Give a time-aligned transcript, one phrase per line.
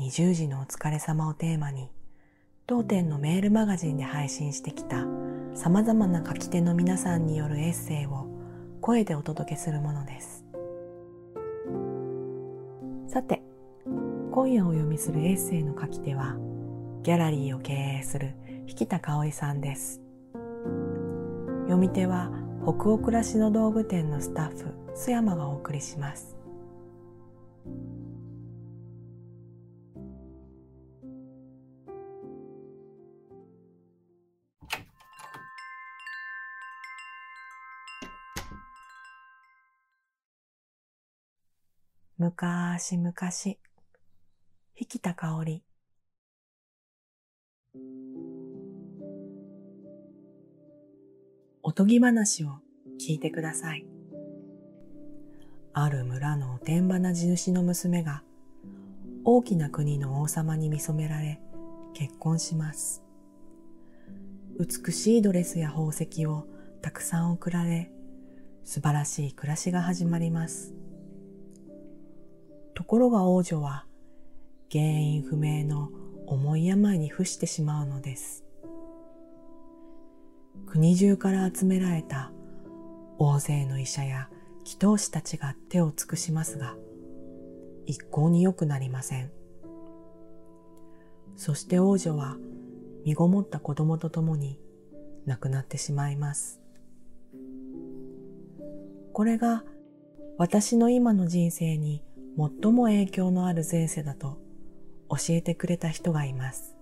[0.00, 1.90] 20時のお疲れ様をテーマに
[2.66, 5.04] 当店のメールマガジンで配信してきた
[5.54, 8.26] 様々な書き手の皆さんによるエッセイを
[8.80, 10.46] 声でお届けするものです。
[13.08, 13.42] さて
[14.32, 16.34] 今夜お読みするエッセイの書き手は
[17.02, 18.32] ギャラリーを経営する
[18.66, 20.00] 引田香織さんです。
[21.64, 22.30] 読み手は
[22.62, 26.39] 北欧暮らしの道具店のスタッフ須山がお送りします。
[42.20, 43.58] むかしむかし、
[44.76, 45.64] 引田香り。
[51.62, 52.58] おとぎ話を
[53.00, 53.86] 聞いてください。
[55.72, 58.22] ある村のおてんばな地主の娘が
[59.24, 61.40] 大きな国の王様に見初められ
[61.94, 63.02] 結婚します。
[64.58, 66.44] 美しいドレスや宝石を
[66.82, 67.90] たくさん贈られ
[68.64, 70.74] 素晴らしい暮らしが始まります。
[72.80, 73.84] ところが王女は
[74.72, 75.90] 原因不明の
[76.26, 78.42] 重い病に伏してしまうのです。
[80.66, 82.32] 国中から集められた
[83.18, 84.30] 大勢の医者や
[84.64, 86.74] 祈祷師たちが手を尽くしますが、
[87.84, 89.30] 一向に良くなりません。
[91.36, 92.38] そして王女は
[93.04, 94.58] 身ごもった子供と共に
[95.26, 96.62] 亡くなってしまいます。
[99.12, 99.64] これが
[100.38, 102.02] 私の今の人生に
[102.62, 104.38] 最も影響のある前世だと
[105.10, 106.74] 教えてくれた人がいます。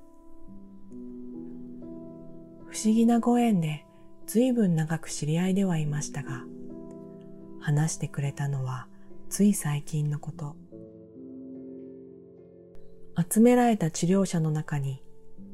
[2.67, 3.85] 不思議なご縁で
[4.27, 6.45] 随分長く知り合いではいましたが、
[7.59, 8.87] 話してくれたのは
[9.31, 10.55] つい最近のこと。
[13.29, 15.03] 集められた治療者の中に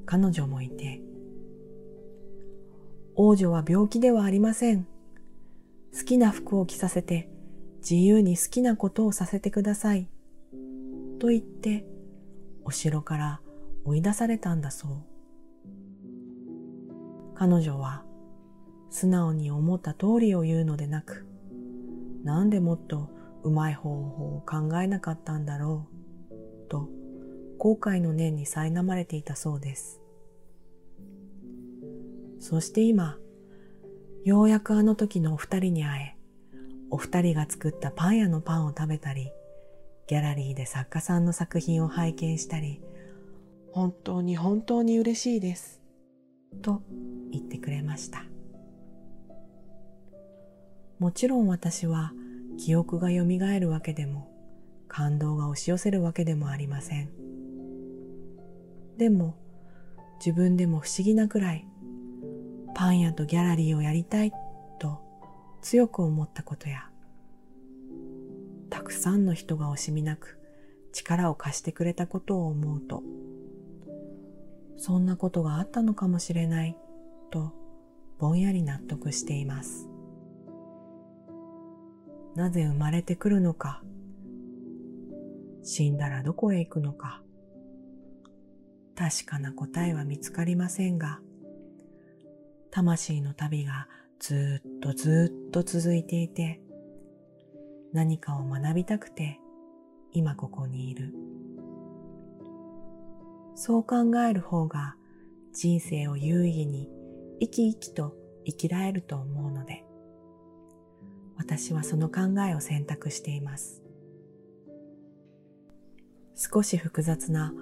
[0.05, 1.01] 彼女もいて、
[3.15, 4.87] 王女は病気ではありません。
[5.97, 7.31] 好きな服を着させて
[7.89, 10.09] 自由に好きなことをさせてください。
[11.19, 11.85] と言って、
[12.65, 13.41] お城から
[13.85, 14.91] 追い出されたんだそう。
[17.35, 18.05] 彼女は
[18.89, 21.27] 素直に思った通りを言うのでなく、
[22.23, 23.11] なんでもっと
[23.43, 25.87] うまい方法を考えなかったんだろ
[26.31, 26.89] う、と
[27.59, 30.01] 後悔の念に苛まれていたそうです。
[32.41, 33.19] そして今、
[34.25, 36.14] ようやくあの時のお二人に会え、
[36.95, 39.33] お二人が作ったパン屋のパンを食べたり、
[40.07, 42.81] ギャラリーで作家さんの作品を拝見したり、
[43.73, 45.81] 本当に本当に嬉しいです。
[46.63, 46.83] と
[47.33, 48.23] 言ってくれました。
[51.01, 52.13] もちろん私は
[52.59, 53.25] 記憶が蘇
[53.59, 54.31] るわけでも
[54.87, 57.11] 感動が押し寄せるわけでもありません。
[58.99, 59.35] でも
[60.25, 61.67] 自分でも不思議なくらい
[62.73, 64.33] パン屋とギャラリーをやりたい
[65.65, 66.91] 強く思ったことや、
[68.69, 70.39] たくさんの人が惜しみなく
[70.93, 73.03] 力を貸してくれたことを思うと、
[74.77, 76.77] そんなことがあったのかもしれない
[77.31, 77.55] と
[78.19, 79.89] ぼんやり納得しています。
[82.35, 83.83] なぜ生まれてくるのか、
[85.63, 87.23] 死んだらどこへ行くのか、
[88.95, 91.21] 確かな答えは見つかりませんが、
[92.71, 93.89] 魂の旅が
[94.27, 96.59] ずっとずっと続いていて、
[97.93, 99.39] 何かを学びたくて
[100.13, 101.13] 今ここにいる。
[103.55, 103.97] そう考
[104.27, 104.97] える方が
[105.53, 106.89] 人生を有意義に
[107.39, 108.17] 生き生きと
[108.47, 109.85] 生きられると思うので、
[111.37, 113.83] 私はその考えを選択しています。
[116.35, 117.53] 少し複雑な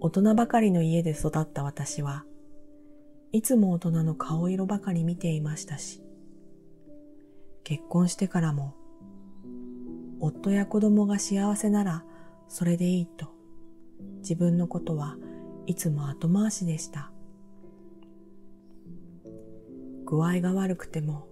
[0.00, 2.26] 大人ばかりの家で育った私は
[3.32, 6.02] いつも大人の顔色ばかり見ていましたし、
[7.70, 8.74] 結婚してからも、
[10.18, 12.04] 夫や子供が幸せなら
[12.48, 13.28] それでいいと、
[14.22, 15.16] 自分のことは
[15.66, 17.12] いつも後回しでした。
[20.04, 21.28] 具合が悪くても、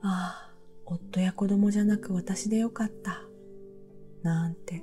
[0.00, 0.50] ああ、
[0.86, 3.20] 夫や子供じゃなく私でよかった、
[4.22, 4.82] なんて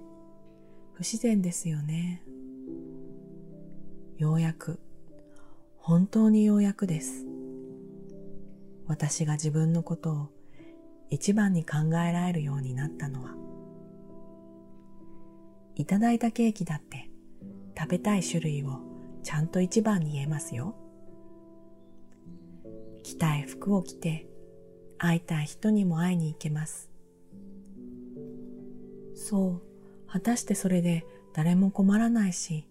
[0.93, 2.21] 不自然ですよね。
[4.19, 4.79] ようやく、
[5.79, 7.25] 本当にようやくです。
[8.87, 10.29] 私が自分のことを
[11.09, 13.35] 一番に考えられるようになったのは、
[15.75, 17.09] いただいたケーキだって
[17.77, 18.79] 食べたい種類を
[19.23, 20.75] ちゃんと一番に言えますよ。
[23.03, 24.27] 着たい服を着て
[24.97, 26.89] 会いたい人にも会いに行けます。
[29.15, 32.67] そう、果たしてそれで誰も困らないし、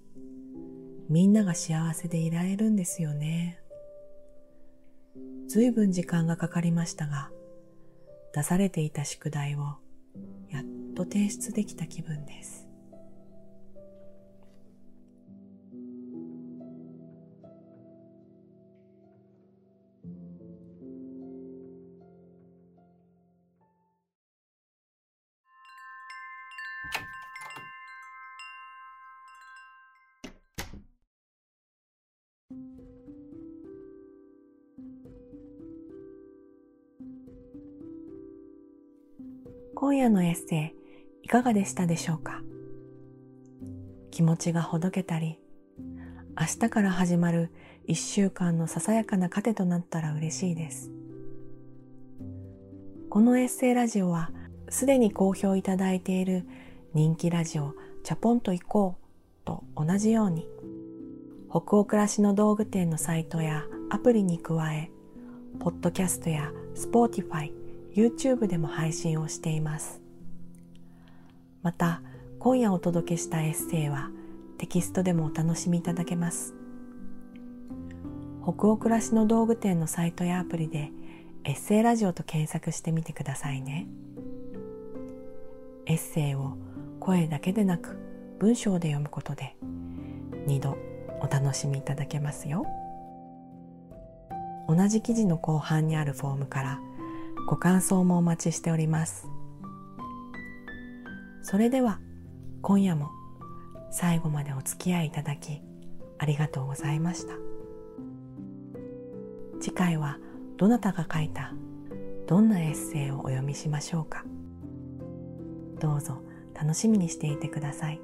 [1.08, 3.60] みんなが幸せでいられるんですよね。
[5.56, 7.30] ずいぶん時間がかかりましたが、
[8.34, 9.78] 出されていた宿題を
[10.50, 10.64] やっ
[10.94, 12.65] と提出できた気分です。
[39.78, 40.72] 今夜のエッセ
[41.20, 42.40] イいかがでしたでしょうか？
[44.10, 45.38] 気持ちがほどけたり
[45.78, 47.52] 明日から始まる
[47.84, 50.90] 一週間のささやかな糧となったら嬉しいです。
[53.10, 54.30] このエッセイラジオは
[54.70, 56.46] すでに好評いただいている
[56.94, 60.48] 人気ラジオチャポンと行こうと同じように
[61.50, 64.90] 北欧暮らしの道具店のサイトやアプリに加え
[65.60, 67.65] ポッドキャストや Spotify
[67.96, 70.02] YouTube でも配信をしています。
[71.62, 72.02] また、
[72.38, 74.10] 今夜お届けしたエッセイは
[74.58, 76.54] テキストでもお楽しみいただけます。
[78.42, 80.90] 北欧暮らしの道具店のサイトやアプリで
[81.44, 83.86] エッセイラジオと検索してみてくださいね。
[85.86, 86.58] エッセイを
[87.00, 87.96] 声だけでなく
[88.38, 89.56] 文章で読むことで
[90.46, 90.76] 2度
[91.22, 92.66] お楽しみいただけますよ。
[94.68, 96.80] 同じ記事の後半にあるフォームから
[97.46, 99.28] ご感想もお待ちしております。
[101.42, 102.00] それでは
[102.60, 103.10] 今夜も
[103.92, 105.62] 最後までお付き合いいただき
[106.18, 107.34] ありがとうございました。
[109.60, 110.18] 次回は
[110.56, 111.52] どなたが書いた
[112.26, 114.24] どんなエッセイをお読みしましょうか。
[115.78, 116.20] どうぞ
[116.52, 118.00] 楽しみにしていてください。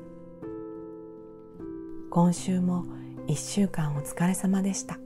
[2.10, 2.84] 今週も
[3.26, 4.98] 一週間お疲れ様でした。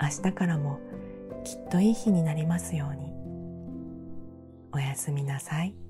[0.00, 0.80] 明日からも
[1.44, 3.13] きっといい日になりますように。
[4.74, 5.83] おやすみなさい。